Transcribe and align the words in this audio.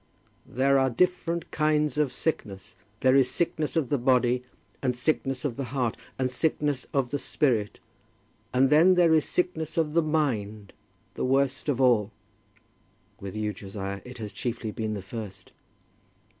"There 0.47 0.79
are 0.79 0.89
different 0.89 1.51
kinds 1.51 1.99
of 1.99 2.11
sickness. 2.11 2.75
There 3.01 3.15
is 3.15 3.29
sickness 3.29 3.75
of 3.75 3.89
the 3.89 3.99
body, 3.99 4.43
and 4.81 4.95
sickness 4.95 5.45
of 5.45 5.57
the 5.57 5.65
heart, 5.65 5.95
and 6.17 6.27
sickness 6.27 6.87
of 6.91 7.11
the 7.11 7.19
spirit; 7.19 7.77
and 8.51 8.71
then 8.71 8.95
there 8.95 9.13
is 9.13 9.25
sickness 9.25 9.77
of 9.77 9.93
the 9.93 10.01
mind, 10.01 10.73
the 11.13 11.23
worst 11.23 11.69
of 11.69 11.79
all." 11.79 12.09
"With 13.19 13.35
you, 13.35 13.53
Josiah, 13.53 14.01
it 14.03 14.17
has 14.17 14.33
chiefly 14.33 14.71
been 14.71 14.95
the 14.95 15.03
first." 15.03 15.51